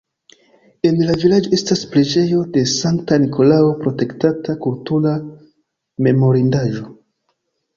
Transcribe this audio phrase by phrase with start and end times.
[0.89, 5.15] En la vilaĝo estas preĝejo de Sankta Nikolao, protektata kultura
[6.09, 6.91] memorindaĵo.